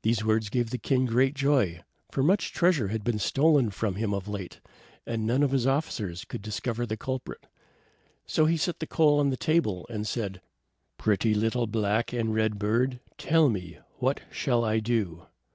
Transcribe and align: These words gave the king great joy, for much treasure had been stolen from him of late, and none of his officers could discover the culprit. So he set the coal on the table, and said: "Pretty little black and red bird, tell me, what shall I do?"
These 0.00 0.24
words 0.24 0.48
gave 0.48 0.70
the 0.70 0.78
king 0.78 1.04
great 1.04 1.34
joy, 1.34 1.82
for 2.10 2.22
much 2.22 2.54
treasure 2.54 2.88
had 2.88 3.04
been 3.04 3.18
stolen 3.18 3.68
from 3.68 3.96
him 3.96 4.14
of 4.14 4.26
late, 4.26 4.60
and 5.06 5.26
none 5.26 5.42
of 5.42 5.50
his 5.50 5.66
officers 5.66 6.24
could 6.24 6.40
discover 6.40 6.86
the 6.86 6.96
culprit. 6.96 7.46
So 8.24 8.46
he 8.46 8.56
set 8.56 8.78
the 8.78 8.86
coal 8.86 9.20
on 9.20 9.28
the 9.28 9.36
table, 9.36 9.86
and 9.90 10.06
said: 10.06 10.40
"Pretty 10.96 11.34
little 11.34 11.66
black 11.66 12.14
and 12.14 12.34
red 12.34 12.58
bird, 12.58 13.00
tell 13.18 13.50
me, 13.50 13.76
what 13.98 14.20
shall 14.30 14.64
I 14.64 14.78
do?" 14.78 15.26